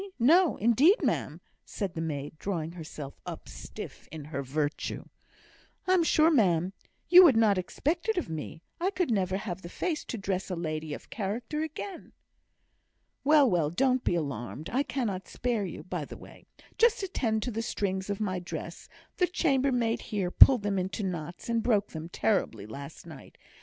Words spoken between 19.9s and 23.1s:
here pulled them into knots, and broke them terribly, last